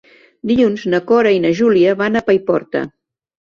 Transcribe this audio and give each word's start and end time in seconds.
Dilluns 0.51 0.85
na 0.93 1.01
Cora 1.11 1.33
i 1.35 1.41
na 1.43 1.51
Júlia 1.59 1.93
van 2.01 2.19
a 2.19 2.25
Paiporta. 2.31 2.83